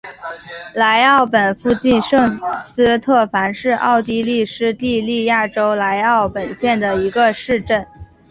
[0.73, 2.19] 莱奥本附近圣
[2.63, 7.85] 斯特凡是奥地利施蒂利亚州莱奥本县的一个市镇。